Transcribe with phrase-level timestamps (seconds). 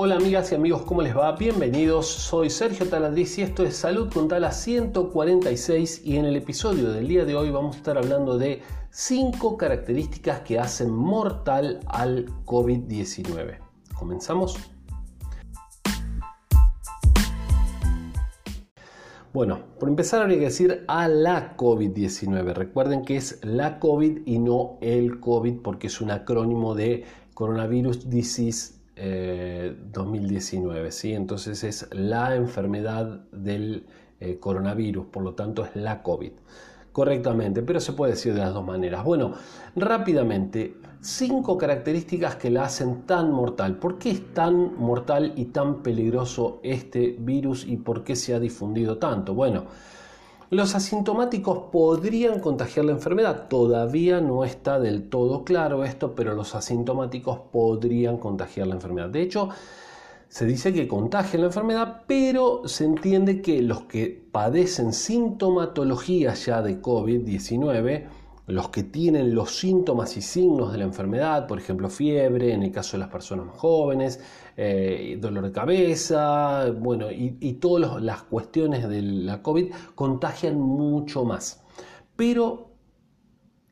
[0.00, 1.32] Hola amigas y amigos, ¿cómo les va?
[1.32, 6.92] Bienvenidos, soy Sergio Taladriz y esto es Salud con Tala 146 y en el episodio
[6.92, 12.26] del día de hoy vamos a estar hablando de 5 características que hacen mortal al
[12.44, 13.58] COVID-19.
[13.98, 14.56] ¿Comenzamos?
[19.32, 22.54] Bueno, por empezar habría que decir a la COVID-19.
[22.54, 27.02] Recuerden que es la COVID y no el COVID porque es un acrónimo de
[27.34, 28.77] Coronavirus Disease
[29.92, 31.14] 2019, eh, ¿sí?
[31.14, 33.86] Entonces es la enfermedad del
[34.20, 36.32] eh, coronavirus, por lo tanto es la COVID.
[36.92, 39.04] Correctamente, pero se puede decir de las dos maneras.
[39.04, 39.34] Bueno,
[39.76, 43.78] rápidamente, cinco características que la hacen tan mortal.
[43.78, 48.40] ¿Por qué es tan mortal y tan peligroso este virus y por qué se ha
[48.40, 49.34] difundido tanto?
[49.34, 49.66] Bueno,
[50.50, 53.48] los asintomáticos podrían contagiar la enfermedad.
[53.48, 59.10] Todavía no está del todo claro esto, pero los asintomáticos podrían contagiar la enfermedad.
[59.10, 59.50] De hecho,
[60.28, 66.62] se dice que contagian la enfermedad, pero se entiende que los que padecen sintomatología ya
[66.62, 68.06] de COVID-19
[68.48, 72.72] los que tienen los síntomas y signos de la enfermedad, por ejemplo fiebre, en el
[72.72, 74.20] caso de las personas más jóvenes,
[74.56, 81.24] eh, dolor de cabeza, bueno, y, y todas las cuestiones de la COVID contagian mucho
[81.24, 81.62] más.
[82.16, 82.67] Pero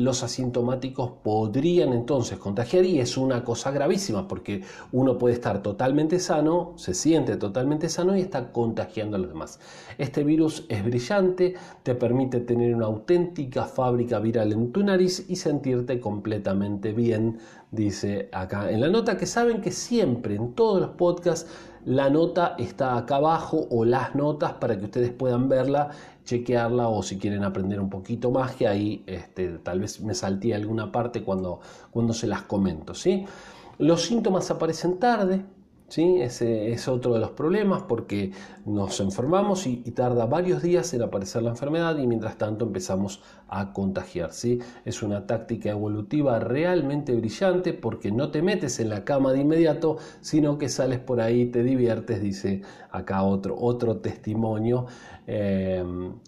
[0.00, 6.18] los asintomáticos podrían entonces contagiar y es una cosa gravísima porque uno puede estar totalmente
[6.18, 9.60] sano, se siente totalmente sano y está contagiando a los demás.
[9.98, 15.36] Este virus es brillante, te permite tener una auténtica fábrica viral en tu nariz y
[15.36, 17.38] sentirte completamente bien,
[17.70, 21.48] dice acá en la nota que saben que siempre en todos los podcasts
[21.84, 25.90] la nota está acá abajo o las notas para que ustedes puedan verla
[26.24, 30.54] chequearla o si quieren aprender un poquito más, que ahí este, tal vez me salté
[30.54, 32.94] alguna parte cuando, cuando se las comento.
[32.94, 33.24] ¿sí?
[33.78, 35.44] Los síntomas aparecen tarde,
[35.90, 36.22] ¿sí?
[36.22, 38.32] Ese es otro de los problemas porque
[38.64, 43.72] nos enfermamos y, tarda varios días en aparecer la enfermedad y mientras tanto empezamos a
[43.72, 44.32] contagiar.
[44.32, 44.60] ¿sí?
[44.84, 49.98] Es una táctica evolutiva realmente brillante porque no te metes en la cama de inmediato,
[50.20, 54.86] sino que sales por ahí, te diviertes, dice acá otro, otro testimonio.
[55.26, 55.84] Eh,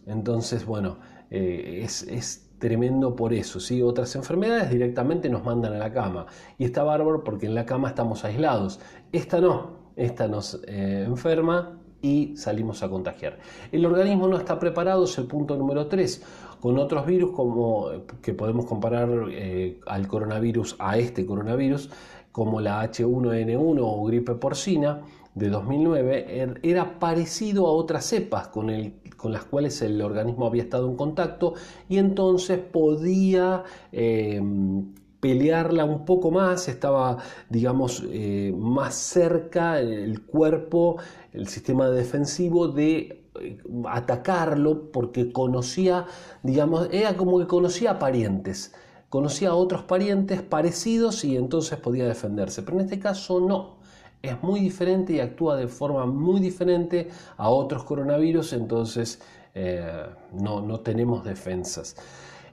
[0.07, 0.99] entonces, bueno,
[1.35, 3.59] eh, es, es tremendo por eso.
[3.59, 3.81] ¿sí?
[3.81, 6.27] Otras enfermedades directamente nos mandan a la cama.
[6.59, 8.81] Y está bárbaro porque en la cama estamos aislados.
[9.13, 13.39] Esta no, esta nos eh, enferma y salimos a contagiar.
[13.71, 16.23] El organismo no está preparado, es el punto número 3.
[16.61, 17.89] Con otros virus como
[18.21, 21.89] que podemos comparar eh, al coronavirus a este coronavirus,
[22.31, 25.01] como la H1N1 o gripe porcina
[25.35, 30.89] de 2009, er, era parecido a otras cepas con las cuales el organismo había estado
[30.89, 31.55] en contacto
[31.89, 40.97] y entonces podía em, pelearla un poco más, estaba, digamos, eh, más cerca el cuerpo,
[41.33, 46.07] el sistema defensivo de eh, atacarlo porque conocía,
[46.43, 48.75] digamos, era como que conocía parientes,
[49.09, 53.82] conocía a otros parientes parecidos y entonces podía defenderse, pero en este caso no
[54.23, 59.21] es muy diferente y actúa de forma muy diferente a otros coronavirus, entonces
[59.55, 61.97] eh, no, tenemos defensas.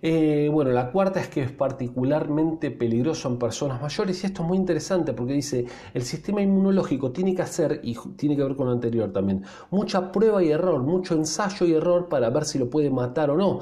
[0.02, 4.47] Eh, bueno, la cuarta es que es particularmente peligroso en personas mayores y esto es
[4.47, 8.68] muy interesante porque dice el sistema inmunológico tiene que hacer, y tiene que ver con
[8.68, 12.69] lo anterior también, mucha prueba y error, mucho ensayo y error para ver si lo
[12.69, 13.59] puede matar o no.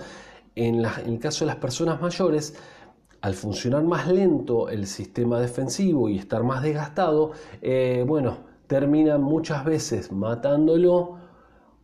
[0.55, 2.55] En el caso de las personas mayores,
[3.21, 9.65] al funcionar más lento el sistema defensivo y estar más desgastado, eh, bueno, termina muchas
[9.65, 11.15] veces matándolo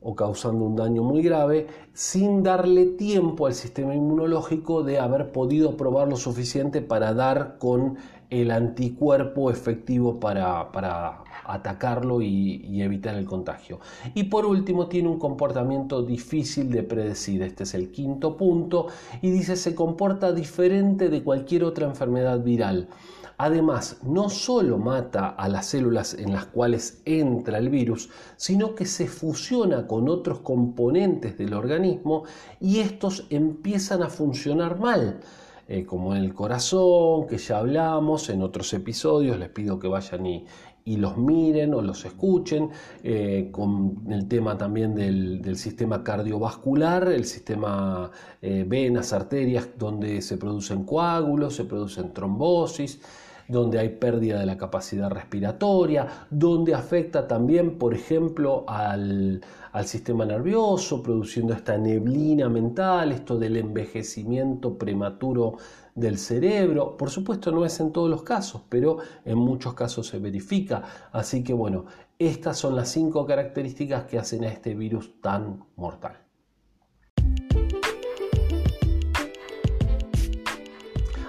[0.04, 5.78] o causando un daño muy grave sin darle tiempo al sistema inmunológico de haber podido
[5.78, 7.98] probar lo suficiente para dar con
[8.42, 13.80] el anticuerpo efectivo para, para atacarlo y, evitar el contagio.
[14.14, 17.42] Y por último, tiene un comportamiento difícil de predecir.
[17.44, 18.88] Este es el quinto punto.
[19.22, 22.90] Y dice, se comporta diferente de cualquier otra enfermedad viral.
[23.38, 28.86] Además, no solo mata a las células en las cuales entra el virus, sino que
[28.86, 32.24] se fusiona con otros componentes del organismo
[32.60, 35.20] y estos empiezan a funcionar mal.
[35.74, 40.24] Eh, como en el corazón, que ya hablamos en otros episodios, les pido que vayan
[40.28, 40.46] y,
[40.86, 42.70] los miren o los escuchen,
[43.04, 50.38] eh, con el tema también del, sistema cardiovascular, el sistema eh, venas, arterias, donde se
[50.38, 53.00] producen coágulos, se producen trombosis.
[53.48, 59.42] Donde hay pérdida de la capacidad respiratoria, donde afecta también, por ejemplo, al,
[59.86, 65.58] sistema nervioso, produciendo esta neblina mental, esto del envejecimiento prematuro
[65.96, 66.96] del cerebro.
[66.96, 70.84] Por supuesto no es en todos los casos, pero en muchos casos se verifica.
[71.12, 71.86] Así que bueno,
[72.20, 76.18] estas son las cinco características que hacen a este virus tan mortal.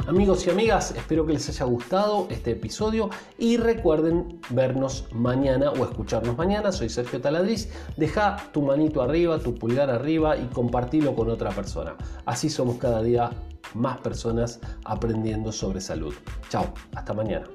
[0.06, 3.08] Amigos y amigas, espero que les haya gustado este episodio
[3.38, 6.72] y recuerden vernos mañana o escucharnos mañana.
[6.72, 7.70] Soy Sergio Taladriz.
[7.96, 11.96] Deja tu manito arriba, tu pulgar arriba y compartilo con otra persona.
[12.26, 13.30] Así somos cada día
[13.72, 16.12] más personas aprendiendo sobre salud.
[16.50, 17.46] Chao, hasta mañana.